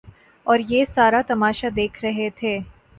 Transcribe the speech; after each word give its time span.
اوریہ 0.45 0.85
سارا 0.85 1.21
تماشہ 1.27 1.67
دیکھ 1.75 2.03
رہے 2.05 2.29
تھے۔ 2.35 2.57